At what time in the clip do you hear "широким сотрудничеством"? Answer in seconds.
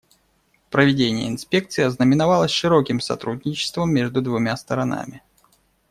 2.49-3.91